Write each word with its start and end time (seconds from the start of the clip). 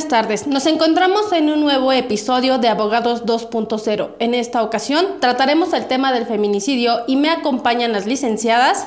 buenas 0.00 0.22
tardes. 0.22 0.46
Nos 0.46 0.64
encontramos 0.64 1.30
en 1.32 1.50
un 1.50 1.60
nuevo 1.60 1.92
episodio 1.92 2.56
de 2.56 2.68
Abogados 2.68 3.26
2.0. 3.26 4.12
En 4.18 4.32
esta 4.32 4.62
ocasión 4.62 5.04
trataremos 5.20 5.74
el 5.74 5.88
tema 5.88 6.10
del 6.14 6.24
feminicidio 6.24 7.02
y 7.06 7.16
me 7.16 7.28
acompañan 7.28 7.92
las 7.92 8.06
licenciadas. 8.06 8.86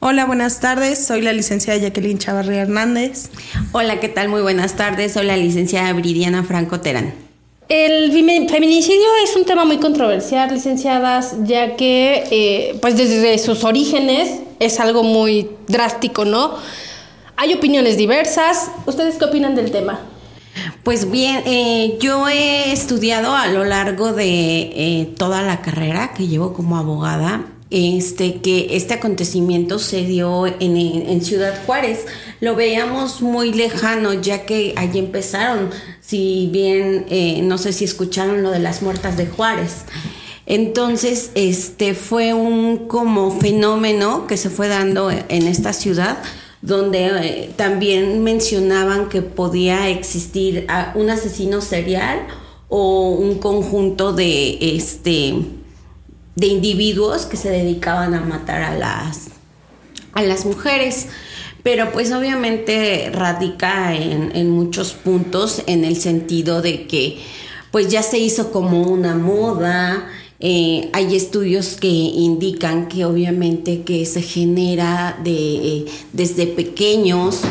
Hola, 0.00 0.26
buenas 0.26 0.60
tardes. 0.60 1.06
Soy 1.06 1.22
la 1.22 1.32
licenciada 1.32 1.78
Jacqueline 1.80 2.18
Chavarría 2.18 2.62
Hernández. 2.62 3.30
Hola, 3.72 3.98
¿qué 3.98 4.10
tal? 4.10 4.28
Muy 4.28 4.42
buenas 4.42 4.76
tardes. 4.76 5.14
Soy 5.14 5.24
la 5.24 5.38
licenciada 5.38 5.90
Viridiana 5.94 6.44
Franco 6.44 6.80
Terán. 6.80 7.14
El 7.70 8.12
feminicidio 8.12 9.08
es 9.24 9.34
un 9.34 9.46
tema 9.46 9.64
muy 9.64 9.78
controversial, 9.78 10.52
licenciadas, 10.52 11.34
ya 11.44 11.76
que 11.76 12.24
eh, 12.30 12.78
pues 12.82 12.98
desde 12.98 13.38
sus 13.38 13.64
orígenes 13.64 14.40
es 14.60 14.80
algo 14.80 15.02
muy 15.02 15.48
drástico, 15.66 16.26
¿no? 16.26 16.56
Hay 17.36 17.54
opiniones 17.54 17.96
diversas. 17.96 18.70
¿Ustedes 18.84 19.16
qué 19.16 19.24
opinan 19.24 19.54
del 19.54 19.70
tema? 19.70 20.11
Pues 20.82 21.10
bien, 21.10 21.42
eh, 21.46 21.96
yo 22.00 22.28
he 22.28 22.72
estudiado 22.72 23.34
a 23.34 23.46
lo 23.46 23.64
largo 23.64 24.12
de 24.12 24.24
eh, 24.26 25.14
toda 25.16 25.42
la 25.42 25.62
carrera 25.62 26.12
que 26.14 26.26
llevo 26.28 26.52
como 26.52 26.76
abogada 26.76 27.46
este, 27.72 28.42
que 28.42 28.76
este 28.76 28.94
acontecimiento 28.94 29.78
se 29.78 30.04
dio 30.04 30.46
en, 30.46 31.22
Ciudad 31.22 31.58
Juárez. 31.64 32.04
Lo 32.40 32.54
veíamos 32.54 33.22
muy 33.22 33.52
lejano, 33.52 34.12
ya 34.12 34.44
que 34.44 34.74
allí 34.76 34.98
empezaron, 34.98 35.70
si 36.00 36.50
bien, 36.52 37.06
eh, 37.08 37.40
no 37.42 37.56
sé 37.56 37.72
si 37.72 37.84
escucharon 37.84 38.42
lo 38.42 38.50
de 38.50 38.58
las 38.58 38.82
muertas 38.82 39.16
de 39.16 39.26
Juárez. 39.26 39.84
Entonces, 40.44 41.30
este 41.34 41.94
fue 41.94 42.34
un 42.34 42.88
como 42.88 43.30
fenómeno 43.40 44.26
que 44.26 44.36
se 44.36 44.50
fue 44.50 44.68
dando 44.68 45.10
en 45.10 45.46
esta 45.46 45.72
ciudad, 45.72 46.18
donde 46.62 47.06
eh, 47.06 47.50
también 47.56 48.22
mencionaban 48.22 49.08
que 49.08 49.20
podía 49.20 49.88
existir 49.88 50.64
ah, 50.68 50.92
un 50.94 51.10
asesino 51.10 51.60
serial 51.60 52.26
o 52.68 53.10
un 53.10 53.38
conjunto 53.38 54.12
de 54.12 54.76
este 54.76 55.34
de 56.34 56.46
individuos 56.46 57.26
que 57.26 57.36
se 57.36 57.50
dedicaban 57.50 58.14
a 58.14 58.20
matar 58.20 58.62
a 58.62 58.74
las, 58.74 59.28
a 60.12 60.22
las 60.22 60.46
mujeres. 60.46 61.08
Pero 61.62 61.92
pues 61.92 62.10
obviamente 62.12 63.10
radica 63.12 63.94
en, 63.94 64.50
muchos 64.50 64.94
puntos 64.94 65.62
en 65.66 65.84
el 65.84 65.96
sentido 65.96 66.60
de 66.60 66.86
que 66.86 67.20
pues 67.70 67.88
ya 67.88 68.02
se 68.02 68.18
hizo 68.18 68.50
como 68.50 68.82
una 68.82 69.14
moda, 69.14 70.08
eh, 70.44 70.90
hay 70.92 71.14
estudios 71.14 71.76
que 71.76 71.86
indican 71.86 72.88
que 72.88 73.04
obviamente 73.04 73.82
que 73.82 74.04
se 74.06 74.22
genera 74.22 75.16
de, 75.22 75.32
eh, 75.32 75.84
desde 76.12 76.48
pequeños, 76.48 77.42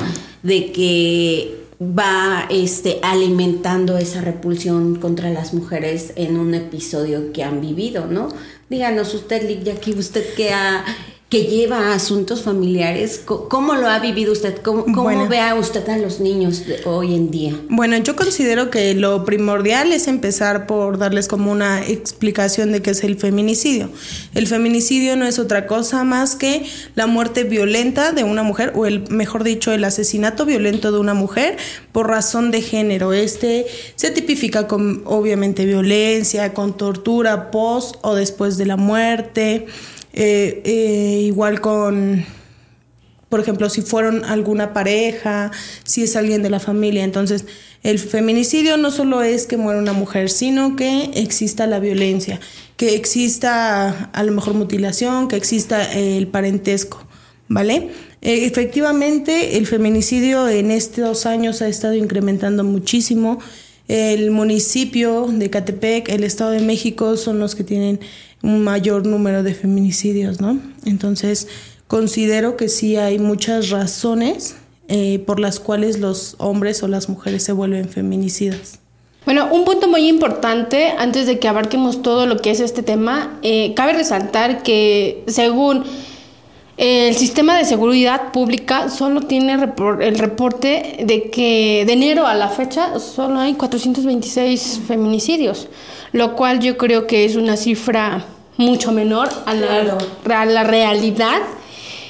de 0.43 0.73
que 0.73 1.61
va 1.81 2.47
este, 2.49 2.99
alimentando 3.01 3.97
esa 3.97 4.19
repulsión 4.19 4.97
contra 4.97 5.29
las 5.29 5.53
mujeres 5.53 6.11
en 6.17 6.37
un 6.37 6.53
episodio 6.53 7.31
que 7.31 7.43
han 7.43 7.61
vivido, 7.61 8.07
¿no? 8.07 8.27
Díganos 8.69 9.13
usted, 9.13 9.47
Lick 9.47 9.73
aquí 9.75 9.93
usted 9.93 10.25
que 10.35 10.51
ha 10.51 10.83
que 11.31 11.45
lleva 11.45 11.93
asuntos 11.93 12.41
familiares. 12.41 13.21
¿Cómo 13.23 13.75
lo 13.75 13.87
ha 13.87 13.99
vivido 13.99 14.33
usted? 14.33 14.57
¿Cómo, 14.57 14.83
cómo 14.83 15.29
ve 15.29 15.39
a 15.39 15.55
usted 15.55 15.87
a 15.87 15.97
los 15.97 16.19
niños 16.19 16.63
hoy 16.83 17.15
en 17.15 17.31
día? 17.31 17.55
Bueno, 17.69 17.95
yo 17.95 18.17
considero 18.17 18.69
que 18.69 18.93
lo 18.95 19.23
primordial 19.23 19.93
es 19.93 20.09
empezar 20.09 20.67
por 20.67 20.97
darles 20.97 21.29
como 21.29 21.49
una 21.49 21.87
explicación 21.87 22.73
de 22.73 22.81
qué 22.81 22.89
es 22.89 23.05
el 23.05 23.15
feminicidio. 23.15 23.89
El 24.35 24.45
feminicidio 24.45 25.15
no 25.15 25.25
es 25.25 25.39
otra 25.39 25.67
cosa 25.67 26.03
más 26.03 26.35
que 26.35 26.65
la 26.95 27.07
muerte 27.07 27.45
violenta 27.45 28.11
de 28.11 28.25
una 28.25 28.43
mujer, 28.43 28.73
o 28.75 28.85
el 28.85 29.09
mejor 29.09 29.45
dicho, 29.45 29.71
el 29.71 29.85
asesinato 29.85 30.45
violento 30.45 30.91
de 30.91 30.99
una 30.99 31.13
mujer 31.13 31.55
por 31.93 32.09
razón 32.09 32.51
de 32.51 32.61
género. 32.61 33.13
Este 33.13 33.67
se 33.95 34.11
tipifica 34.11 34.67
con 34.67 35.03
obviamente 35.05 35.65
violencia, 35.65 36.53
con 36.53 36.75
tortura 36.75 37.51
post 37.51 37.95
o 38.01 38.15
después 38.15 38.57
de 38.57 38.65
la 38.65 38.75
muerte. 38.75 39.67
Eh, 40.13 40.61
eh, 40.65 41.21
igual 41.23 41.61
con, 41.61 42.25
por 43.29 43.39
ejemplo, 43.39 43.69
si 43.69 43.81
fueron 43.81 44.25
alguna 44.25 44.73
pareja, 44.73 45.51
si 45.83 46.03
es 46.03 46.15
alguien 46.15 46.43
de 46.43 46.49
la 46.49 46.59
familia. 46.59 47.03
Entonces, 47.03 47.45
el 47.83 47.97
feminicidio 47.97 48.77
no 48.77 48.91
solo 48.91 49.23
es 49.23 49.47
que 49.47 49.57
muera 49.57 49.79
una 49.79 49.93
mujer, 49.93 50.29
sino 50.29 50.75
que 50.75 51.11
exista 51.15 51.65
la 51.65 51.79
violencia, 51.79 52.39
que 52.77 52.95
exista 52.95 54.09
a 54.11 54.23
lo 54.23 54.31
mejor 54.33 54.53
mutilación, 54.53 55.27
que 55.27 55.35
exista 55.35 55.91
el 55.93 56.27
parentesco, 56.27 57.05
¿vale? 57.47 57.89
Eh, 58.21 58.45
efectivamente, 58.45 59.57
el 59.57 59.65
feminicidio 59.65 60.47
en 60.47 60.69
estos 60.69 61.25
años 61.25 61.61
ha 61.63 61.67
estado 61.67 61.95
incrementando 61.95 62.63
muchísimo. 62.63 63.39
El 63.87 64.31
municipio 64.31 65.27
de 65.27 65.49
Catepec, 65.49 66.09
el 66.09 66.23
Estado 66.23 66.51
de 66.51 66.61
México 66.61 67.17
son 67.17 67.39
los 67.39 67.55
que 67.55 67.63
tienen 67.63 67.99
un 68.43 68.63
mayor 68.63 69.05
número 69.05 69.43
de 69.43 69.53
feminicidios, 69.53 70.41
¿no? 70.41 70.59
Entonces, 70.85 71.47
considero 71.87 72.57
que 72.57 72.69
sí 72.69 72.95
hay 72.95 73.19
muchas 73.19 73.69
razones 73.69 74.55
eh, 74.87 75.19
por 75.25 75.39
las 75.39 75.59
cuales 75.59 75.99
los 75.99 76.35
hombres 76.37 76.83
o 76.83 76.87
las 76.87 77.09
mujeres 77.09 77.43
se 77.43 77.51
vuelven 77.51 77.87
feminicidas. 77.89 78.79
Bueno, 79.25 79.47
un 79.51 79.65
punto 79.65 79.87
muy 79.87 80.07
importante 80.07 80.93
antes 80.97 81.27
de 81.27 81.37
que 81.37 81.47
abarquemos 81.47 82.01
todo 82.01 82.25
lo 82.25 82.37
que 82.37 82.51
es 82.51 82.59
este 82.59 82.81
tema, 82.81 83.39
eh, 83.43 83.73
cabe 83.75 83.93
resaltar 83.93 84.63
que 84.63 85.23
según 85.27 85.83
el 86.81 87.15
sistema 87.15 87.59
de 87.59 87.65
seguridad 87.65 88.31
pública 88.31 88.89
solo 88.89 89.21
tiene 89.21 89.53
el 89.53 90.17
reporte 90.17 90.97
de 91.03 91.29
que 91.29 91.83
de 91.85 91.93
enero 91.93 92.25
a 92.25 92.33
la 92.33 92.49
fecha 92.49 92.99
solo 92.99 93.39
hay 93.39 93.53
426 93.53 94.81
feminicidios, 94.87 95.67
lo 96.11 96.35
cual 96.35 96.59
yo 96.59 96.77
creo 96.77 97.05
que 97.05 97.23
es 97.23 97.35
una 97.35 97.55
cifra 97.55 98.25
mucho 98.57 98.91
menor 98.91 99.29
a 99.45 99.53
la, 99.53 100.45
la 100.45 100.63
realidad 100.63 101.41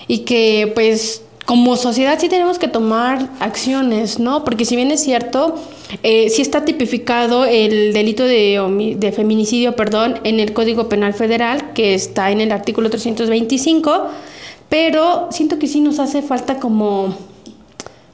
y 0.07 0.19
que 0.19 0.71
pues 0.73 1.21
como 1.45 1.75
sociedad 1.75 2.17
sí 2.17 2.29
tenemos 2.29 2.57
que 2.57 2.69
tomar 2.69 3.27
acciones, 3.41 4.19
¿no? 4.19 4.45
Porque 4.45 4.63
si 4.63 4.77
bien 4.77 4.89
es 4.89 5.03
cierto, 5.03 5.55
eh, 6.01 6.29
sí 6.29 6.41
está 6.41 6.63
tipificado 6.63 7.43
el 7.43 7.91
delito 7.91 8.23
de, 8.23 8.95
de, 8.97 9.11
feminicidio, 9.11 9.75
perdón, 9.75 10.19
en 10.23 10.39
el 10.39 10.53
Código 10.53 10.87
Penal 10.87 11.13
Federal, 11.13 11.73
que 11.73 11.93
está 11.93 12.31
en 12.31 12.39
el 12.39 12.53
artículo 12.53 12.89
325, 12.89 14.07
pero 14.71 15.27
siento 15.31 15.59
que 15.59 15.67
sí 15.67 15.81
nos 15.81 15.99
hace 15.99 16.21
falta 16.21 16.57
como, 16.57 17.13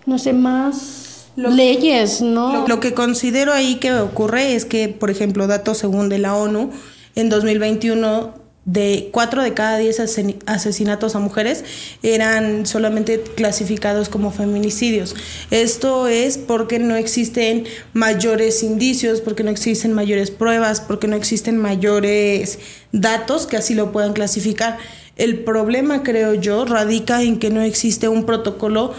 no 0.07 0.17
sé, 0.17 0.33
más 0.33 1.27
leyes, 1.35 2.23
¿no? 2.23 2.51
Lo, 2.51 2.67
lo 2.67 2.79
que 2.79 2.95
considero 2.95 3.53
ahí 3.53 3.75
que 3.75 3.93
ocurre 3.93 4.55
es 4.55 4.65
que, 4.65 4.89
por 4.89 5.11
ejemplo, 5.11 5.45
datos 5.45 5.77
según 5.77 6.09
de 6.09 6.17
la 6.17 6.33
ONU, 6.33 6.71
en 7.13 7.29
2021 7.29 8.33
de 8.67 9.09
4 9.13 9.43
de 9.43 9.53
cada 9.53 9.77
10 9.77 10.01
asesinatos 10.45 11.15
a 11.15 11.19
mujeres 11.19 11.63
eran 12.03 12.65
solamente 12.65 13.21
clasificados 13.21 14.09
como 14.09 14.31
feminicidios. 14.31 15.15
Esto 15.51 16.07
es 16.07 16.37
porque 16.37 16.77
no 16.77 16.95
existen 16.97 17.65
mayores 17.93 18.63
indicios, 18.63 19.21
porque 19.21 19.43
no 19.43 19.51
existen 19.51 19.93
mayores 19.93 20.31
pruebas, 20.31 20.81
porque 20.81 21.07
no 21.07 21.15
existen 21.15 21.57
mayores 21.57 22.59
datos 22.91 23.47
que 23.47 23.55
así 23.55 23.73
lo 23.73 23.93
puedan 23.93 24.11
clasificar. 24.11 24.79
El 25.17 25.39
problema, 25.39 26.03
creo 26.03 26.33
yo, 26.33 26.65
radica 26.65 27.23
en 27.23 27.39
que 27.39 27.49
no 27.49 27.61
existe 27.61 28.07
un 28.07 28.25
protocolo 28.25 28.93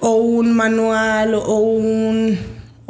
o 0.00 0.14
un 0.14 0.54
manual 0.54 1.34
o 1.34 1.58
un 1.58 2.38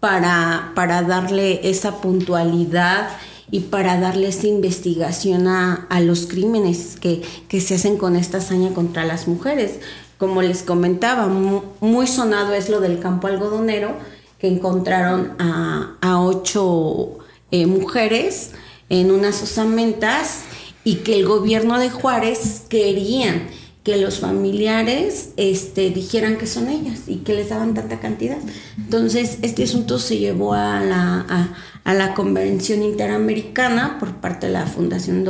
para, 0.00 0.72
para 0.74 1.02
darle 1.02 1.68
esa 1.68 2.00
puntualidad 2.00 3.08
y 3.50 3.60
para 3.60 3.98
darle 3.98 4.28
esa 4.28 4.46
investigación 4.46 5.48
a, 5.48 5.86
los 6.00 6.26
crímenes 6.26 6.98
que, 7.00 7.22
se 7.60 7.74
hacen 7.74 7.96
con 7.96 8.16
esta 8.16 8.38
hazaña 8.38 8.74
contra 8.74 9.04
las 9.04 9.26
mujeres. 9.26 9.80
Como 10.18 10.42
les 10.42 10.62
comentaba, 10.62 11.28
muy, 11.28 12.06
sonado 12.06 12.52
es 12.52 12.68
lo 12.68 12.80
del 12.80 12.98
campo 12.98 13.26
algodonero, 13.26 13.92
que 14.38 14.48
encontraron 14.48 15.32
a, 15.38 16.20
ocho 16.20 17.18
eh, 17.50 17.66
mujeres 17.66 18.52
en 18.88 19.10
unas 19.10 19.42
osamentas 19.42 20.42
y 20.84 20.96
que 20.96 21.16
el 21.16 21.26
gobierno 21.26 21.78
de 21.78 21.90
Juárez 21.90 22.62
querían 22.68 23.48
que 23.84 23.96
los 23.96 24.18
familiares 24.18 25.30
este, 25.38 25.90
dijeran 25.90 26.36
que 26.36 26.46
son 26.46 26.68
ellas 26.68 27.04
y 27.06 27.16
que 27.16 27.32
les 27.32 27.48
daban 27.48 27.72
tanta 27.72 28.00
cantidad. 28.00 28.36
Entonces, 28.76 29.38
este 29.40 29.64
asunto 29.64 29.98
se 29.98 30.18
llevó 30.18 30.52
a 30.52 30.80
la, 30.80 31.54
a, 31.84 31.94
la 31.94 32.12
Convención 32.12 32.82
Interamericana 32.82 33.96
por 33.98 34.16
parte 34.16 34.48
de 34.48 34.52
la 34.52 34.66
Fundación 34.66 35.24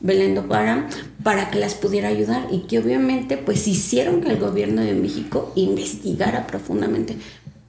Belén 0.00 0.34
do 0.34 0.46
Para 0.48 0.86
para 1.22 1.50
que 1.50 1.58
las 1.58 1.74
pudiera 1.74 2.08
ayudar 2.08 2.46
y 2.50 2.66
que 2.66 2.78
obviamente 2.78 3.38
pues 3.38 3.66
hicieron 3.66 4.20
que 4.20 4.28
el 4.28 4.38
gobierno 4.38 4.82
de 4.82 4.92
México 4.92 5.50
investigara 5.54 6.46
profundamente. 6.46 7.16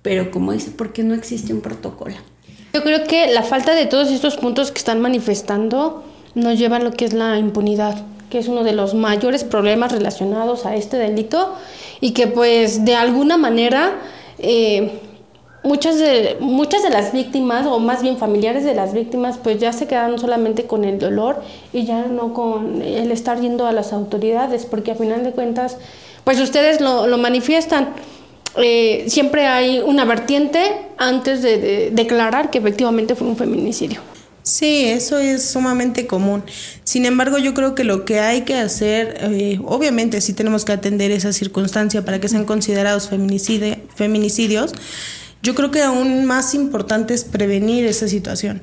Pero 0.02 0.32
como 0.32 0.52
dice, 0.52 0.72
porque 0.72 1.04
no 1.04 1.14
existe 1.16 1.54
un 1.54 1.62
protocolo. 1.62 2.16
Yo 2.76 2.84
creo 2.84 3.06
que 3.06 3.28
la 3.28 3.42
falta 3.42 3.74
de 3.74 3.86
todos 3.86 4.12
estos 4.12 4.36
puntos 4.36 4.70
que 4.70 4.80
están 4.80 5.00
manifestando 5.00 6.04
nos 6.34 6.60
lleva 6.60 6.76
a 6.76 6.80
lo 6.82 6.92
que 6.92 7.06
es 7.06 7.14
la 7.14 7.40
impunidad 7.40 7.96
que 8.30 8.38
es 8.38 8.50
uno 8.50 8.66
de 8.66 8.74
los 8.74 8.94
mayores 8.94 9.46
problemas 9.46 9.94
relacionados 9.94 10.66
a 10.66 10.76
este 10.76 10.98
delito 10.98 11.54
y 12.02 12.12
que 12.12 12.28
pues 12.28 12.84
de 12.84 12.96
alguna 12.96 13.38
manera 13.38 13.94
eh, 14.40 15.00
muchas, 15.64 15.98
de, 16.00 16.36
muchas 16.42 16.84
de 16.84 16.90
las 16.90 17.14
víctimas 17.14 17.66
o 17.66 17.80
más 17.80 18.02
bien 18.02 18.18
familiares 18.18 18.66
de 18.66 18.76
las 18.76 18.94
víctimas 18.94 19.40
pues 19.42 19.58
ya 19.58 19.72
se 19.72 19.88
quedaron 19.88 20.20
solamente 20.20 20.66
con 20.66 20.84
el 20.84 21.00
dolor 21.00 21.44
y 21.72 21.86
ya 21.86 22.08
no 22.08 22.34
con 22.34 22.82
el 22.82 23.10
estar 23.10 23.40
yendo 23.40 23.68
a 23.68 23.72
las 23.72 23.94
autoridades 23.94 24.66
porque 24.66 24.92
a 24.92 24.96
final 24.96 25.24
de 25.24 25.32
cuentas 25.32 25.78
pues 26.26 26.42
ustedes 26.42 26.82
lo, 26.82 27.08
lo 27.08 27.18
manifiestan. 27.18 27.94
Eh, 28.58 29.06
siempre 29.08 29.48
hay 29.48 29.80
una 29.80 30.06
vertiente 30.06 30.60
antes 30.98 31.42
de 31.42 31.92
declarar 31.92 32.52
que 32.52 32.60
efectivamente 32.60 33.16
fue 33.16 33.28
un 33.28 33.38
feminicidio. 33.38 34.02
Sí, 34.46 34.86
eso 34.86 35.18
es 35.18 35.44
sumamente 35.44 36.06
común. 36.06 36.44
Sin 36.84 37.06
embargo, 37.06 37.40
yo 37.40 37.56
creo 37.56 37.74
que 37.74 37.84
lo 37.84 38.06
que 38.06 38.20
hay 38.20 38.42
que 38.42 38.54
hacer, 38.54 39.18
eh, 39.22 39.60
obviamente 39.66 40.22
sí 40.22 40.34
tenemos 40.34 40.66
que 40.66 40.72
atender 40.72 41.10
esa 41.10 41.34
circunstancia 41.34 42.06
para 42.06 42.22
que 42.22 42.30
sean 42.30 42.46
considerados 42.46 43.10
feminicidios, 43.10 44.72
yo 45.42 45.56
creo 45.56 45.72
que 45.72 45.82
aún 45.82 46.26
más 46.26 46.54
importante 46.54 47.16
es 47.16 47.24
prevenir 47.24 47.88
esa 47.88 48.08
situación. 48.08 48.62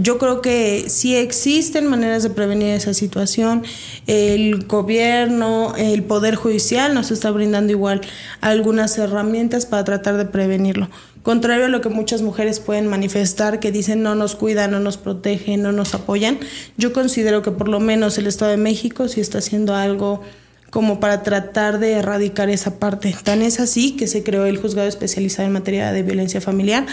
Yo 0.00 0.18
creo 0.18 0.40
que 0.40 0.86
sí 0.88 1.14
existen 1.14 1.86
maneras 1.86 2.22
de 2.22 2.30
prevenir 2.30 2.68
esa 2.68 2.94
situación. 2.94 3.62
El 4.06 4.64
gobierno, 4.64 5.74
el 5.76 6.02
poder 6.02 6.36
judicial 6.36 6.94
nos 6.94 7.10
está 7.10 7.30
brindando 7.30 7.72
igual 7.72 8.00
algunas 8.40 8.96
herramientas 8.96 9.66
para 9.66 9.84
tratar 9.84 10.16
de 10.16 10.24
prevenirlo. 10.24 10.88
Contrario 11.22 11.66
a 11.66 11.68
lo 11.68 11.80
que 11.80 11.88
muchas 11.88 12.22
mujeres 12.22 12.60
pueden 12.60 12.86
manifestar, 12.86 13.60
que 13.60 13.72
dicen 13.72 14.02
no 14.02 14.14
nos 14.14 14.36
cuidan, 14.36 14.70
no 14.70 14.80
nos 14.80 14.96
protegen, 14.96 15.62
no 15.62 15.72
nos 15.72 15.94
apoyan, 15.94 16.38
yo 16.76 16.92
considero 16.92 17.40
que 17.40 17.50
por 17.50 17.68
lo 17.68 17.80
menos 17.80 18.18
el 18.18 18.26
Estado 18.26 18.50
de 18.50 18.58
México 18.58 19.08
sí 19.08 19.20
está 19.22 19.38
haciendo 19.38 19.74
algo 19.74 20.22
como 20.68 20.98
para 21.00 21.22
tratar 21.22 21.78
de 21.78 21.92
erradicar 21.92 22.50
esa 22.50 22.78
parte. 22.78 23.14
Tan 23.22 23.42
es 23.42 23.60
así 23.60 23.92
que 23.92 24.06
se 24.06 24.22
creó 24.22 24.44
el 24.44 24.58
juzgado 24.58 24.88
especializado 24.88 25.46
en 25.46 25.52
materia 25.52 25.92
de 25.92 26.02
violencia 26.02 26.40
familiar 26.40 26.84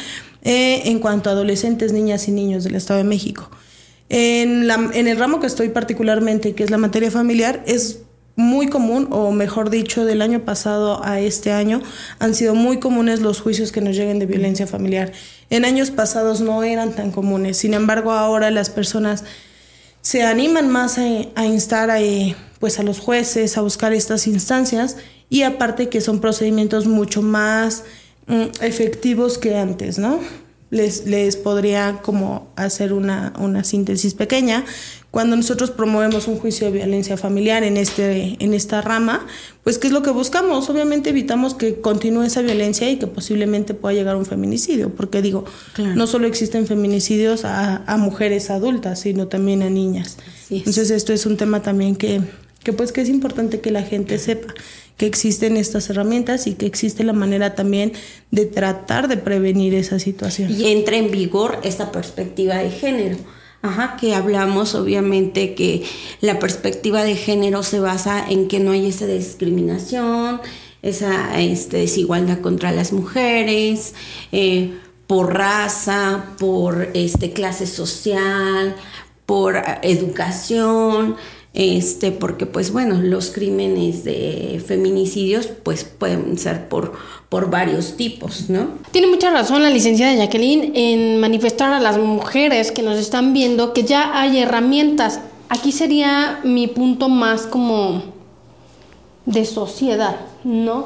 eh, 0.43 0.83
en 0.85 0.99
cuanto 0.99 1.29
a 1.29 1.33
adolescentes, 1.33 1.93
niñas 1.93 2.27
y 2.27 2.31
niños 2.31 2.63
del 2.63 2.75
Estado 2.75 2.97
de 2.97 3.03
México. 3.03 3.49
En, 4.13 4.69
el 5.07 5.17
ramo 5.17 5.39
que 5.39 5.47
estoy 5.47 5.69
particularmente, 5.69 6.53
que 6.53 6.63
es 6.63 6.69
la 6.69 6.77
materia 6.77 7.09
familiar, 7.09 7.63
es 7.65 7.99
muy 8.35 8.67
común, 8.67 9.07
o 9.11 9.31
mejor 9.31 9.69
dicho, 9.69 10.03
del 10.03 10.21
año 10.21 10.43
pasado 10.43 11.01
a 11.05 11.21
este 11.21 11.53
año, 11.53 11.81
han 12.19 12.35
sido 12.35 12.53
muy 12.53 12.79
comunes 12.79 13.21
los 13.21 13.39
juicios 13.39 13.71
que 13.71 13.79
nos 13.79 13.95
lleguen 13.95 14.19
de 14.19 14.25
violencia 14.25 14.67
familiar. 14.67 15.13
En 15.49 15.63
años 15.63 15.91
pasados 15.91 16.41
no 16.41 16.63
eran 16.63 16.93
tan 16.93 17.11
comunes, 17.11 17.57
sin 17.57 17.73
embargo 17.73 18.11
ahora 18.11 18.51
las 18.51 18.69
personas 18.69 19.23
se 20.01 20.23
animan 20.23 20.69
más 20.69 20.97
a, 20.97 21.45
instar 21.45 21.89
a, 21.89 21.99
pues 22.59 22.79
a 22.79 22.83
los 22.83 22.99
jueces 22.99 23.57
a 23.57 23.61
buscar 23.61 23.93
estas 23.93 24.27
instancias 24.27 24.97
y 25.29 25.43
aparte 25.43 25.87
que 25.87 26.01
son 26.01 26.19
procedimientos 26.19 26.85
mucho 26.85 27.21
más 27.21 27.85
efectivos 28.61 29.37
que 29.37 29.57
antes, 29.57 29.97
¿no? 29.97 30.19
Les, 30.69 31.05
les 31.05 31.35
podría 31.35 31.99
como 32.01 32.47
hacer 32.55 32.93
una, 32.93 33.33
una 33.37 33.63
síntesis 33.65 34.13
pequeña 34.13 34.63
cuando 35.11 35.35
nosotros 35.35 35.71
promovemos 35.71 36.29
un 36.29 36.39
juicio 36.39 36.67
de 36.67 36.71
violencia 36.71 37.17
familiar 37.17 37.63
en, 37.63 37.75
este, 37.75 38.37
en 38.39 38.53
esta 38.53 38.81
rama, 38.81 39.27
pues 39.61 39.77
¿qué 39.77 39.87
es 39.87 39.93
lo 39.93 40.01
que 40.01 40.09
buscamos? 40.09 40.69
Obviamente 40.69 41.09
evitamos 41.09 41.53
que 41.53 41.81
continúe 41.81 42.23
esa 42.23 42.41
violencia 42.41 42.89
y 42.89 42.95
que 42.95 43.07
posiblemente 43.07 43.73
pueda 43.73 43.93
llegar 43.93 44.15
a 44.15 44.17
un 44.17 44.25
feminicidio, 44.25 44.95
porque 44.95 45.21
digo, 45.21 45.43
no 45.77 46.07
solo 46.07 46.27
existen 46.27 46.65
feminicidios 46.65 47.43
a, 47.43 47.83
mujeres 47.97 48.49
adultas, 48.49 49.01
sino 49.01 49.27
también 49.27 49.63
a 49.63 49.69
niñas. 49.69 50.17
Entonces 50.49 50.89
esto 50.89 51.11
es 51.11 51.25
un 51.25 51.35
tema 51.35 51.61
también 51.61 51.97
que, 51.97 52.21
que 52.63 52.71
pues 52.71 52.93
que 52.93 53.01
es 53.01 53.09
importante 53.09 53.59
que 53.59 53.69
la 53.69 53.83
gente 53.83 54.17
sepa 54.17 54.53
que 55.01 55.07
existen 55.07 55.57
estas 55.57 55.89
herramientas 55.89 56.45
y 56.45 56.53
que 56.53 56.67
existe 56.67 57.03
la 57.03 57.11
manera 57.13 57.55
también 57.55 57.91
de 58.29 58.45
tratar 58.45 59.07
de 59.07 59.17
prevenir 59.17 59.73
esa 59.73 59.97
situación. 59.97 60.51
Y 60.51 60.67
entra 60.67 60.95
en 60.95 61.09
vigor 61.09 61.57
esta 61.63 61.91
perspectiva 61.91 62.57
de 62.57 62.69
género 62.69 63.17
Ajá, 63.63 63.97
que 63.99 64.13
hablamos 64.13 64.75
obviamente 64.75 65.55
que 65.55 65.83
la 66.19 66.37
perspectiva 66.37 67.03
de 67.03 67.15
género 67.15 67.63
se 67.63 67.79
basa 67.79 68.23
en 68.27 68.47
que 68.47 68.59
no 68.59 68.71
hay 68.71 68.87
esa 68.87 69.07
discriminación, 69.07 70.39
esa 70.83 71.39
este, 71.39 71.77
desigualdad 71.77 72.41
contra 72.41 72.71
las 72.71 72.93
mujeres, 72.93 73.95
eh, 74.31 74.71
por 75.07 75.33
raza, 75.33 76.25
por 76.37 76.89
este, 76.93 77.33
clase 77.33 77.65
social, 77.65 78.75
por 79.25 79.57
eh, 79.57 79.63
educación, 79.81 81.15
este, 81.53 82.11
porque 82.13 82.45
pues 82.45 82.71
bueno, 82.71 83.01
los 83.01 83.31
crímenes 83.31 84.05
de 84.05 84.63
feminicidios 84.65 85.47
pues 85.47 85.83
pueden 85.83 86.37
ser 86.37 86.69
por, 86.69 86.93
por 87.27 87.49
varios 87.49 87.97
tipos, 87.97 88.49
¿no? 88.49 88.69
Tiene 88.91 89.07
mucha 89.07 89.31
razón 89.31 89.61
la 89.61 89.69
licenciada 89.69 90.15
Jacqueline 90.15 90.71
en 90.75 91.19
manifestar 91.19 91.73
a 91.73 91.81
las 91.81 91.97
mujeres 91.97 92.71
que 92.71 92.83
nos 92.83 92.97
están 92.97 93.33
viendo 93.33 93.73
que 93.73 93.83
ya 93.83 94.17
hay 94.17 94.37
herramientas. 94.37 95.19
Aquí 95.49 95.73
sería 95.73 96.39
mi 96.45 96.67
punto 96.67 97.09
más 97.09 97.41
como 97.41 98.01
de 99.25 99.43
sociedad, 99.43 100.21
¿no? 100.45 100.85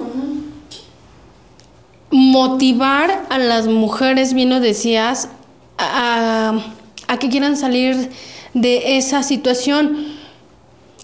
Motivar 2.09 3.25
a 3.29 3.37
las 3.37 3.67
mujeres, 3.67 4.33
bien 4.33 4.49
lo 4.49 4.59
decías, 4.59 5.29
a, 5.77 6.59
a 7.07 7.19
que 7.19 7.29
quieran 7.29 7.55
salir 7.55 8.09
de 8.55 8.97
esa 8.97 9.21
situación 9.21 10.14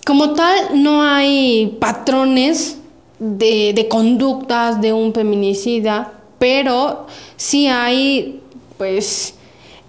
como 0.06 0.34
tal, 0.34 0.82
no 0.82 1.04
hay 1.04 1.78
patrones 1.80 2.78
de, 3.20 3.88
conductas 3.90 4.82
de 4.82 4.94
un 4.94 5.14
feminicida, 5.14 6.14
pero 6.40 7.06
sí 7.38 7.68
hay, 7.68 8.42
pues, 8.78 9.36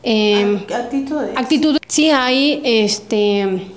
eh, 0.02 0.66
actitudes. 1.34 1.80
Sí 1.86 2.10
hay, 2.10 2.60
este, 2.64 3.68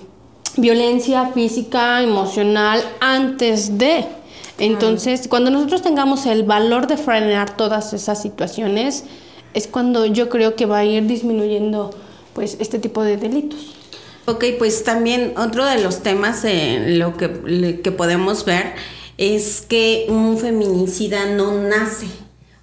violencia 0.57 1.27
física, 1.27 2.01
emocional 2.01 2.83
antes 2.99 3.77
de. 3.77 4.05
Entonces, 4.57 5.27
cuando 5.27 5.51
nosotros 5.51 5.81
tengamos 5.81 6.25
el 6.25 6.43
valor 6.43 6.87
de 6.87 6.97
frenar 6.97 7.55
todas 7.57 7.93
esas 7.93 8.21
situaciones, 8.21 9.05
es 9.53 9.67
cuando 9.67 10.05
yo 10.05 10.29
creo 10.29 10.55
que 10.55 10.65
va 10.65 10.79
a 10.79 10.85
ir 10.85 11.07
disminuyendo, 11.07 11.91
pues, 12.33 12.57
este 12.59 12.79
tipo 12.79 13.03
de 13.03 13.17
delitos. 13.17 13.74
Ok, 14.27 14.43
pues 14.57 14.83
también 14.83 15.33
otro 15.37 15.65
de 15.65 15.83
los 15.83 16.01
temas 16.01 16.43
lo 16.43 17.15
que, 17.15 17.29
podemos 17.95 18.43
ver 18.43 18.73
es 19.19 19.61
que 19.61 20.07
un 20.09 20.39
feminicida 20.39 21.27
no 21.27 21.53
nace, 21.61 22.07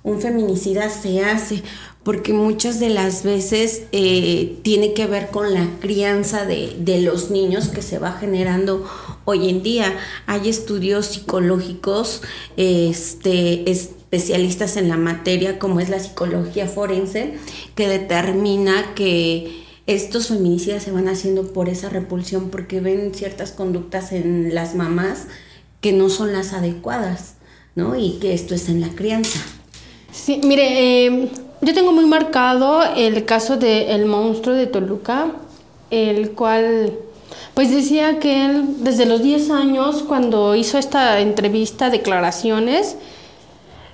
un 0.02 0.20
feminicida 0.20 0.90
se 0.90 1.24
hace, 1.24 1.62
porque 2.02 2.32
muchas 2.32 2.80
de 2.80 2.90
las 2.90 3.22
veces 3.22 3.84
eh, 3.92 4.58
tiene 4.62 4.92
que 4.92 5.06
ver 5.06 5.28
con 5.28 5.54
la 5.54 5.68
crianza 5.78 6.46
de, 6.46 6.74
de, 6.80 7.00
los 7.00 7.30
niños 7.30 7.68
que 7.68 7.80
se 7.80 8.00
va 8.00 8.10
generando 8.10 8.84
hoy 9.24 9.48
en 9.48 9.62
día. 9.62 9.96
Hay 10.26 10.48
estudios 10.48 11.06
psicológicos, 11.06 12.22
este, 12.56 13.70
especialistas 13.70 14.76
en 14.76 14.88
la 14.88 14.96
materia, 14.96 15.60
como 15.60 15.78
es 15.78 15.90
la 15.90 16.00
psicología 16.00 16.66
forense, 16.66 17.34
que 17.76 17.86
determina 17.86 18.94
que 18.96 19.61
estos 19.86 20.28
feminicidas 20.28 20.82
se 20.82 20.92
van 20.92 21.08
haciendo 21.08 21.52
por 21.52 21.68
esa 21.68 21.88
repulsión, 21.88 22.50
porque 22.50 22.80
ven 22.80 23.14
ciertas 23.14 23.52
conductas 23.52 24.12
en 24.12 24.54
las 24.54 24.74
mamás 24.74 25.26
que 25.80 25.92
no 25.92 26.08
son 26.08 26.32
las 26.32 26.52
adecuadas, 26.52 27.34
¿no? 27.74 27.96
Y 27.96 28.18
que 28.20 28.34
esto 28.34 28.54
es 28.54 28.68
en 28.68 28.80
la 28.80 28.90
crianza. 28.90 29.40
Sí, 30.12 30.40
mire, 30.44 31.06
em, 31.06 31.28
yo 31.60 31.74
tengo 31.74 31.92
muy 31.92 32.04
marcado 32.04 32.82
el 32.96 33.24
caso 33.24 33.56
del 33.56 34.06
monstruo 34.06 34.54
de 34.54 34.66
Toluca, 34.66 35.32
el 35.90 36.32
cual, 36.32 36.92
pues 37.54 37.70
decía 37.70 38.18
que 38.20 38.46
él 38.46 38.64
desde 38.78 39.06
los 39.06 39.22
10 39.22 39.50
años, 39.50 40.04
cuando 40.06 40.54
hizo 40.54 40.78
esta 40.78 41.20
entrevista, 41.20 41.90
declaraciones, 41.90 42.96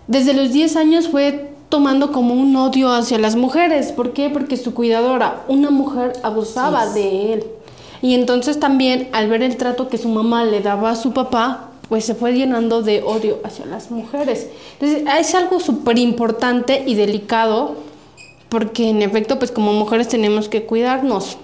desde 0.06 0.34
los 0.34 0.52
10 0.52 0.76
años 0.76 1.08
fue 1.08 1.52
tomando 1.68 2.12
como 2.12 2.34
un 2.34 2.54
odio 2.56 2.92
hacia 2.92 3.18
las 3.18 3.36
mujeres. 3.36 3.92
¿Por 3.92 4.12
qué? 4.12 4.30
Porque 4.30 4.56
su 4.56 4.74
cuidadora, 4.74 5.44
una 5.48 5.70
mujer, 5.70 6.12
abusaba 6.22 6.86
de 6.92 7.34
él. 7.34 7.44
Y 8.00 8.14
entonces 8.14 8.60
también 8.60 9.08
al 9.12 9.28
ver 9.28 9.42
el 9.42 9.56
trato 9.56 9.88
que 9.88 9.98
su 9.98 10.08
mamá 10.08 10.44
le 10.44 10.60
daba 10.60 10.90
a 10.90 10.96
su 10.96 11.12
papá, 11.12 11.70
pues 11.88 12.04
se 12.04 12.14
fue 12.14 12.32
llenando 12.32 12.82
de 12.82 13.02
odio 13.02 13.40
hacia 13.44 13.66
las 13.66 13.90
mujeres. 13.90 14.48
Entonces, 14.78 15.04
es 15.18 15.34
algo 15.34 15.58
súper 15.58 15.98
importante 15.98 16.84
y 16.86 16.94
delicado 16.94 17.76
porque 18.48 18.88
en 18.88 19.02
efecto, 19.02 19.38
pues 19.38 19.50
como 19.50 19.72
mujeres 19.72 20.08
tenemos 20.08 20.48
que 20.48 20.64
cuidarnos. 20.64 21.36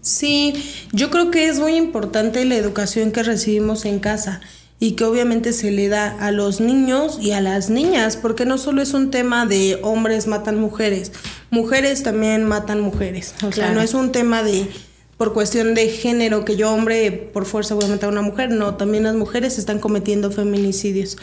Sí, 0.00 0.54
yo 0.92 1.10
creo 1.10 1.30
que 1.30 1.48
es 1.48 1.58
muy 1.58 1.74
importante 1.74 2.44
la 2.44 2.56
educación 2.56 3.12
que 3.12 3.22
recibimos 3.22 3.84
en 3.84 3.98
casa 3.98 4.40
y 4.80 4.92
que 4.92 5.04
obviamente 5.04 5.52
se 5.52 5.70
le 5.70 5.88
da 5.88 6.08
a 6.20 6.30
los 6.30 6.60
niños 6.60 7.18
y 7.20 7.32
a 7.32 7.40
las 7.40 7.68
niñas, 7.68 8.16
porque 8.16 8.44
no 8.44 8.58
solo 8.58 8.80
es 8.80 8.94
un 8.94 9.10
tema 9.10 9.44
de 9.44 9.78
hombres 9.82 10.26
matan 10.26 10.60
mujeres, 10.60 11.12
mujeres 11.50 12.02
también 12.02 12.44
matan 12.44 12.80
mujeres. 12.80 13.34
O 13.42 13.50
sea, 13.50 13.72
no 13.72 13.80
es 13.80 13.94
un 13.94 14.12
tema 14.12 14.42
de 14.42 14.68
por 15.16 15.32
cuestión 15.32 15.74
de 15.74 15.88
género 15.88 16.44
que 16.44 16.56
yo 16.56 16.72
hombre 16.72 17.10
por 17.10 17.44
fuerza 17.44 17.74
voy 17.74 17.86
a 17.86 17.88
matar 17.88 18.08
a 18.08 18.12
una 18.12 18.22
mujer, 18.22 18.52
no, 18.52 18.76
también 18.76 19.02
las 19.02 19.16
mujeres 19.16 19.58
están 19.58 19.80
cometiendo 19.80 20.30
feminicidios. 20.30 21.16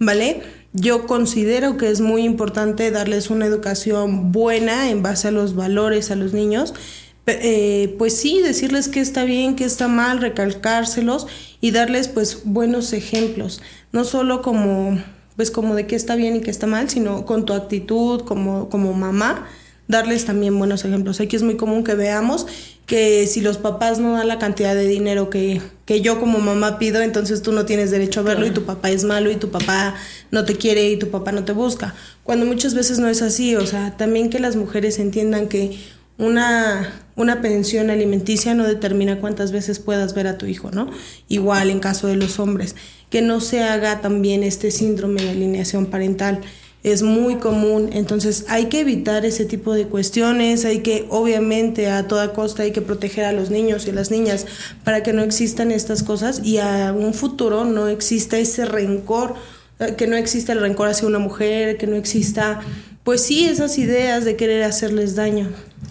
¿Vale? 0.00 0.42
Yo 0.72 1.06
considero 1.06 1.76
que 1.76 1.88
es 1.88 2.00
muy 2.00 2.24
importante 2.24 2.90
darles 2.90 3.30
una 3.30 3.46
educación 3.46 4.32
buena 4.32 4.90
en 4.90 5.02
base 5.02 5.28
a 5.28 5.30
los 5.30 5.54
valores 5.54 6.10
a 6.10 6.16
los 6.16 6.32
niños 6.32 6.74
eh, 7.26 7.94
pues 7.98 8.16
sí, 8.16 8.40
decirles 8.42 8.88
que 8.88 9.00
está 9.00 9.24
bien, 9.24 9.56
que 9.56 9.64
está 9.64 9.88
mal, 9.88 10.20
recalcárselos 10.20 11.26
y 11.60 11.70
darles 11.70 12.08
pues 12.08 12.42
buenos 12.44 12.92
ejemplos, 12.92 13.62
no 13.92 14.04
solo 14.04 14.42
como 14.42 14.98
pues 15.36 15.50
como 15.50 15.74
de 15.74 15.86
qué 15.86 15.96
está 15.96 16.14
bien 16.14 16.36
y 16.36 16.40
qué 16.40 16.50
está 16.50 16.66
mal, 16.66 16.88
sino 16.88 17.26
con 17.26 17.44
tu 17.44 17.54
actitud 17.54 18.20
como, 18.22 18.68
como 18.68 18.92
mamá, 18.92 19.48
darles 19.88 20.24
también 20.24 20.56
buenos 20.58 20.84
ejemplos. 20.84 21.20
Aquí 21.20 21.36
es 21.36 21.42
muy 21.42 21.56
común 21.56 21.84
que 21.84 21.94
veamos 21.94 22.46
que 22.86 23.26
si 23.26 23.40
los 23.40 23.58
papás 23.58 23.98
no 23.98 24.12
dan 24.12 24.28
la 24.28 24.38
cantidad 24.38 24.74
de 24.74 24.86
dinero 24.86 25.30
que, 25.30 25.60
que 25.86 26.02
yo 26.02 26.20
como 26.20 26.38
mamá 26.38 26.78
pido, 26.78 27.00
entonces 27.00 27.42
tú 27.42 27.52
no 27.52 27.64
tienes 27.64 27.90
derecho 27.90 28.20
a 28.20 28.24
verlo 28.24 28.46
y 28.46 28.50
tu 28.50 28.64
papá 28.64 28.90
es 28.90 29.04
malo 29.04 29.30
y 29.30 29.36
tu 29.36 29.50
papá 29.50 29.94
no 30.30 30.44
te 30.44 30.56
quiere 30.56 30.90
y 30.90 30.98
tu 30.98 31.10
papá 31.10 31.32
no 31.32 31.44
te 31.44 31.52
busca. 31.52 31.94
Cuando 32.22 32.46
muchas 32.46 32.74
veces 32.74 32.98
no 32.98 33.08
es 33.08 33.22
así, 33.22 33.56
o 33.56 33.66
sea, 33.66 33.96
también 33.96 34.30
que 34.30 34.38
las 34.38 34.56
mujeres 34.56 34.98
entiendan 34.98 35.48
que 35.48 35.78
una, 36.18 37.04
una 37.16 37.40
pensión 37.40 37.90
alimenticia 37.90 38.54
no 38.54 38.66
determina 38.66 39.20
cuántas 39.20 39.52
veces 39.52 39.78
puedas 39.78 40.14
ver 40.14 40.26
a 40.26 40.38
tu 40.38 40.46
hijo, 40.46 40.70
¿no? 40.70 40.90
Igual 41.28 41.70
en 41.70 41.80
caso 41.80 42.06
de 42.06 42.16
los 42.16 42.38
hombres, 42.38 42.76
que 43.10 43.22
no 43.22 43.40
se 43.40 43.62
haga 43.62 44.00
también 44.00 44.42
este 44.42 44.70
síndrome 44.70 45.22
de 45.22 45.30
alineación 45.30 45.86
parental. 45.86 46.40
Es 46.82 47.02
muy 47.02 47.36
común, 47.36 47.90
entonces 47.94 48.44
hay 48.48 48.66
que 48.66 48.80
evitar 48.80 49.24
ese 49.24 49.46
tipo 49.46 49.72
de 49.72 49.86
cuestiones, 49.86 50.66
hay 50.66 50.80
que, 50.80 51.06
obviamente, 51.08 51.88
a 51.88 52.06
toda 52.06 52.34
costa 52.34 52.62
hay 52.62 52.72
que 52.72 52.82
proteger 52.82 53.24
a 53.24 53.32
los 53.32 53.50
niños 53.50 53.86
y 53.86 53.90
a 53.90 53.94
las 53.94 54.10
niñas 54.10 54.46
para 54.84 55.02
que 55.02 55.14
no 55.14 55.22
existan 55.22 55.70
estas 55.70 56.02
cosas 56.02 56.42
y 56.44 56.58
a 56.58 56.92
un 56.92 57.14
futuro 57.14 57.64
no 57.64 57.88
exista 57.88 58.36
ese 58.36 58.66
rencor, 58.66 59.34
eh, 59.78 59.94
que 59.96 60.06
no 60.06 60.16
exista 60.16 60.52
el 60.52 60.60
rencor 60.60 60.88
hacia 60.88 61.08
una 61.08 61.18
mujer, 61.18 61.78
que 61.78 61.86
no 61.86 61.96
exista, 61.96 62.60
pues 63.04 63.22
sí, 63.22 63.44
esas 63.44 63.78
ideas 63.78 64.24
de 64.24 64.36
querer 64.36 64.64
hacerles 64.64 65.14
daño. 65.14 65.50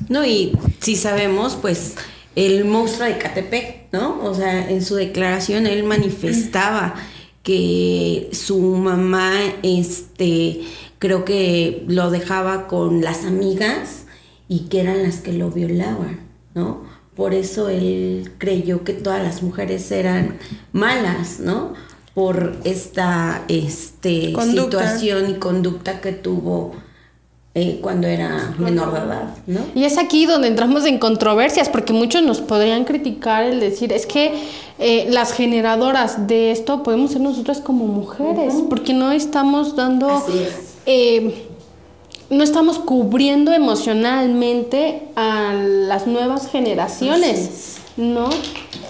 No, 0.10 0.26
y 0.26 0.52
si 0.80 0.96
sabemos, 0.96 1.58
pues 1.62 1.94
el 2.36 2.66
monstruo 2.66 3.08
de 3.08 3.18
Catepec, 3.20 3.92
¿no? 3.92 4.24
O 4.24 4.34
sea, 4.34 4.70
en 4.70 4.84
su 4.84 4.96
declaración 4.96 5.68
él 5.68 5.84
manifestaba 5.84 6.96
que 7.44 8.30
su 8.32 8.60
mamá, 8.60 9.32
este, 9.62 10.62
creo 10.98 11.24
que 11.26 11.84
lo 11.88 12.10
dejaba 12.10 12.68
con 12.68 13.02
las 13.02 13.26
amigas 13.26 14.06
y 14.48 14.62
que 14.62 14.82
eran 14.82 15.04
las 15.04 15.18
que 15.18 15.34
lo 15.34 15.52
violaban, 15.52 16.22
¿no? 16.56 16.84
Por 17.16 17.36
eso 17.36 17.70
él 17.70 18.32
creyó 18.40 18.84
que 18.84 18.94
todas 18.94 19.22
las 19.22 19.44
mujeres 19.44 19.92
eran 19.92 20.38
malas, 20.72 21.40
¿no? 21.40 21.74
Por 22.16 22.58
esta 22.64 23.44
este, 23.48 24.34
situación 24.52 25.30
y 25.30 25.34
conducta 25.36 26.02
que 26.02 26.12
tuvo 26.12 26.76
eh, 27.56 27.78
cuando 27.84 28.08
era 28.08 28.56
menor 28.58 28.94
de 28.94 29.00
edad, 29.00 29.38
¿no? 29.46 29.60
Y 29.76 29.84
es 29.84 30.00
aquí 30.00 30.26
donde 30.26 30.48
entramos 30.48 30.86
en 30.86 30.98
controversias, 30.98 31.70
porque 31.70 31.94
muchos 31.94 32.24
nos 32.24 32.42
podrían 32.42 32.84
criticar 32.84 33.44
el 33.44 33.60
decir, 33.60 33.94
es 33.94 34.08
que 34.08 34.34
eh, 34.80 35.06
las 35.12 35.34
generadoras 35.34 36.26
de 36.26 36.50
esto 36.50 36.82
podemos 36.82 37.12
ser 37.12 37.22
nosotras 37.22 37.60
como 37.60 37.86
mujeres, 37.86 38.56
porque 38.70 38.94
no 38.94 39.12
estamos 39.12 39.76
dando, 39.76 40.26
eh, 40.88 41.46
no 42.32 42.44
estamos 42.44 42.80
cubriendo 42.80 43.54
emocionalmente 43.54 45.04
a 45.16 45.54
las 45.54 46.08
nuevas 46.08 46.48
generaciones, 46.48 47.78
¿no? 47.98 48.32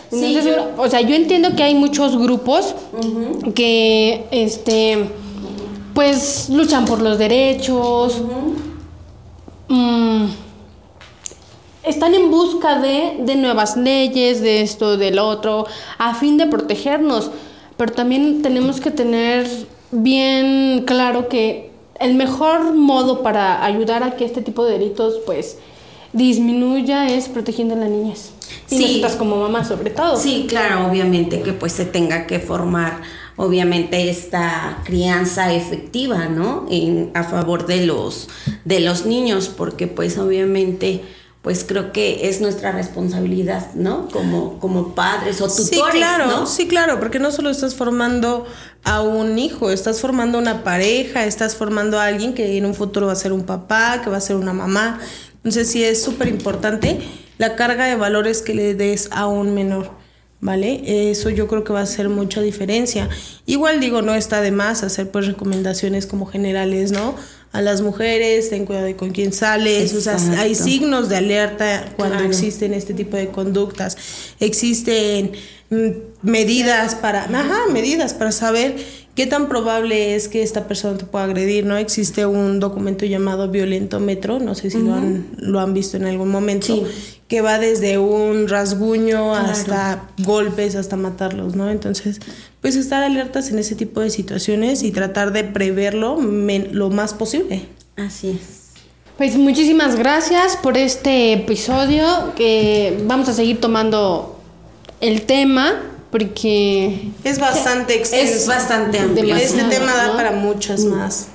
Sí, 0.09 0.39
o 0.77 0.87
sea, 0.87 1.01
yo 1.01 1.15
entiendo 1.15 1.53
que 1.57 1.63
hay 1.63 1.75
muchos 1.75 2.17
grupos 2.17 2.75
que, 3.55 4.25
este 4.31 5.09
pues 5.93 6.49
luchan 6.49 6.85
por 6.85 7.01
los 7.01 7.17
derechos, 7.17 8.21
mm, 9.67 10.25
están 11.83 12.13
en 12.13 12.31
busca 12.31 12.79
de, 12.79 13.17
de, 13.19 13.35
nuevas 13.35 13.75
leyes, 13.77 14.41
de 14.41 14.61
esto, 14.61 14.97
del 14.97 15.19
otro, 15.19 15.65
a 15.97 16.15
fin 16.15 16.37
de 16.37 16.47
protegernos. 16.47 17.29
Pero 17.77 17.91
también 17.91 18.41
tenemos 18.41 18.79
que 18.79 18.91
tener 18.91 19.47
bien 19.91 20.83
claro 20.85 21.27
que 21.27 21.71
el 21.99 22.15
mejor 22.15 22.73
modo 22.73 23.21
para 23.21 23.63
ayudar 23.63 24.03
a 24.03 24.15
que 24.15 24.25
este 24.25 24.41
tipo 24.41 24.65
de 24.65 24.73
delitos 24.73 25.15
pues 25.25 25.57
disminuya 26.11 27.07
es 27.07 27.27
protegiendo 27.27 27.75
a 27.75 27.77
las 27.77 27.89
niñas. 27.89 28.31
Y 28.69 28.77
sí. 28.77 28.83
nosotras 28.87 29.15
como 29.15 29.37
mamá 29.37 29.65
sobre 29.65 29.89
todo. 29.89 30.17
Sí, 30.17 30.45
claro, 30.47 30.87
obviamente 30.87 31.41
que 31.41 31.53
pues 31.53 31.73
se 31.73 31.85
tenga 31.85 32.27
que 32.27 32.39
formar 32.39 33.01
obviamente 33.35 34.09
esta 34.09 34.81
crianza 34.83 35.53
efectiva, 35.53 36.27
¿no? 36.27 36.65
En, 36.69 37.11
a 37.13 37.23
favor 37.23 37.65
de 37.65 37.85
los, 37.85 38.29
de 38.65 38.79
los 38.79 39.05
niños, 39.05 39.49
porque 39.49 39.87
pues 39.87 40.17
obviamente 40.17 41.03
pues 41.43 41.65
creo 41.67 41.91
que 41.91 42.29
es 42.29 42.39
nuestra 42.39 42.71
responsabilidad, 42.71 43.73
¿no? 43.75 44.07
Como, 44.07 44.59
como 44.59 44.95
padres 44.95 45.41
o 45.41 45.47
tutores, 45.49 45.67
sí, 45.67 45.81
claro, 45.91 46.27
¿no? 46.27 46.47
Sí, 46.47 46.67
claro, 46.69 47.01
porque 47.01 47.19
no 47.19 47.31
solo 47.31 47.49
estás 47.49 47.75
formando 47.75 48.45
a 48.85 49.01
un 49.01 49.37
hijo, 49.37 49.69
estás 49.69 49.99
formando 49.99 50.37
una 50.37 50.63
pareja, 50.63 51.25
estás 51.25 51.57
formando 51.57 51.99
a 51.99 52.05
alguien 52.05 52.33
que 52.33 52.57
en 52.57 52.65
un 52.65 52.73
futuro 52.73 53.07
va 53.07 53.11
a 53.11 53.17
ser 53.17 53.33
un 53.33 53.43
papá, 53.43 53.99
que 54.01 54.09
va 54.09 54.17
a 54.17 54.21
ser 54.21 54.37
una 54.37 54.53
mamá. 54.53 55.01
Entonces 55.35 55.69
sí 55.69 55.83
es 55.83 56.01
súper 56.01 56.29
importante 56.29 57.01
la 57.37 57.57
carga 57.57 57.87
de 57.87 57.97
valores 57.97 58.41
que 58.41 58.53
le 58.53 58.73
des 58.73 59.09
a 59.11 59.27
un 59.27 59.53
menor. 59.53 60.02
¿Vale? 60.43 61.09
Eso 61.09 61.29
yo 61.29 61.47
creo 61.47 61.63
que 61.63 61.71
va 61.71 61.79
a 61.79 61.83
hacer 61.83 62.09
mucha 62.09 62.41
diferencia. 62.41 63.07
Igual 63.45 63.79
digo, 63.79 64.01
no 64.01 64.13
está 64.13 64.41
de 64.41 64.51
más 64.51 64.83
hacer 64.83 65.09
pues 65.09 65.25
recomendaciones 65.25 66.05
como 66.05 66.25
generales, 66.25 66.91
¿no? 66.91 67.15
A 67.53 67.61
las 67.61 67.81
mujeres, 67.81 68.49
ten 68.49 68.65
cuidado 68.65 68.85
de 68.85 68.97
con 68.97 69.11
quién 69.11 69.31
sales, 69.31 69.93
o 69.93 70.01
sea, 70.01 70.17
hay 70.39 70.53
signos 70.55 71.07
de 71.07 71.15
alerta 71.15 71.93
cuando 71.95 72.23
existen 72.23 72.73
este 72.73 72.93
tipo 72.93 73.15
de 73.15 73.29
conductas. 73.29 73.95
Existen 74.41 75.31
mm, 75.69 75.89
medidas 76.23 76.95
para, 76.95 77.23
ajá, 77.23 77.59
medidas 77.71 78.13
para 78.13 78.33
saber 78.33 78.75
qué 79.15 79.27
tan 79.27 79.47
probable 79.47 80.15
es 80.15 80.27
que 80.27 80.43
esta 80.43 80.67
persona 80.67 80.97
te 80.97 81.05
pueda 81.05 81.25
agredir, 81.25 81.65
¿no? 81.65 81.77
Existe 81.77 82.25
un 82.25 82.59
documento 82.59 83.05
llamado 83.05 83.49
Violentómetro, 83.49 84.39
no 84.39 84.55
sé 84.55 84.71
si 84.71 84.79
lo, 84.79 84.93
han, 84.93 85.27
lo 85.37 85.59
han 85.59 85.73
visto 85.73 85.95
en 85.95 86.05
algún 86.05 86.29
momento, 86.29 86.83
que 87.33 87.41
va 87.41 87.57
desde 87.57 87.97
un 87.97 88.47
rasguño 88.47 89.33
hasta 89.33 90.03
golpes, 90.19 90.75
hasta 90.75 90.97
matarlos, 90.97 91.55
¿no? 91.55 91.71
Entonces, 91.71 92.19
pues 92.61 92.75
estar 92.75 93.01
alertas 93.01 93.49
en 93.49 93.57
ese 93.57 93.73
tipo 93.73 94.01
de 94.01 94.11
situaciones 94.11 94.83
y 94.83 94.91
tratar 94.91 95.33
de 95.33 95.43
preverlo 95.43 96.19
lo 96.21 96.91
más 96.91 97.15
posible. 97.15 97.65
Así 97.97 98.39
es. 98.39 98.83
Pues 99.17 99.35
muchísimas 99.35 99.95
gracias 99.95 100.57
por 100.57 100.77
este 100.77 101.33
episodio 101.33 102.35
que 102.35 103.03
vamos 103.07 103.27
a 103.29 103.33
seguir 103.33 103.59
tomando 103.59 104.39
el 105.01 105.23
tema 105.23 105.81
porque 106.11 107.09
es 107.23 107.39
bastante 107.39 107.95
extenso. 107.95 108.31
Es 108.31 108.47
bastante 108.47 108.99
amplio. 108.99 109.35
Este 109.35 109.63
tema 109.63 109.95
da 109.95 110.15
para 110.15 110.33
muchas 110.33 110.85
más. 110.85 111.29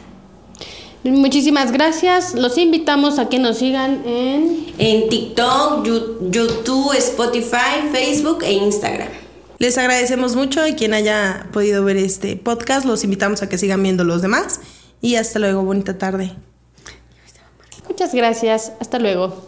Muchísimas 1.12 1.72
gracias. 1.72 2.34
Los 2.34 2.58
invitamos 2.58 3.18
a 3.18 3.28
que 3.28 3.38
nos 3.38 3.58
sigan 3.58 4.02
en... 4.06 4.66
En 4.78 5.08
TikTok, 5.08 5.84
YouTube, 6.30 6.92
Spotify, 6.96 7.90
Facebook 7.92 8.42
e 8.42 8.52
Instagram. 8.52 9.08
Les 9.58 9.76
agradecemos 9.76 10.36
mucho 10.36 10.66
y 10.66 10.74
quien 10.74 10.94
haya 10.94 11.48
podido 11.52 11.84
ver 11.84 11.96
este 11.96 12.36
podcast, 12.36 12.86
los 12.86 13.02
invitamos 13.02 13.42
a 13.42 13.48
que 13.48 13.58
sigan 13.58 13.82
viendo 13.82 14.04
los 14.04 14.22
demás. 14.22 14.60
Y 15.00 15.16
hasta 15.16 15.38
luego, 15.38 15.62
bonita 15.62 15.98
tarde. 15.98 16.32
Muchas 17.88 18.14
gracias. 18.14 18.72
Hasta 18.80 18.98
luego. 18.98 19.47